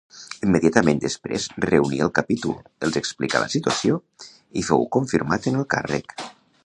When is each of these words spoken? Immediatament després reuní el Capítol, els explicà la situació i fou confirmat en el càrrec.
Immediatament 0.45 1.01
després 1.01 1.45
reuní 1.65 1.99
el 2.05 2.11
Capítol, 2.19 2.55
els 2.87 2.97
explicà 3.03 3.43
la 3.45 3.51
situació 3.57 4.01
i 4.63 4.65
fou 4.71 4.89
confirmat 4.97 5.51
en 5.53 5.61
el 5.63 5.69
càrrec. 5.77 6.17